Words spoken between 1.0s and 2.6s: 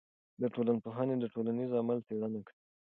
د ټولنیز عمل څېړنه کوي.